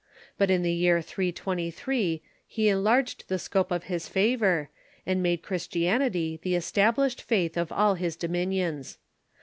[0.35, 4.71] But in the year 323 he enlarged the scope of his favor,
[5.05, 8.97] and made Christianity the established faith of all his dominions.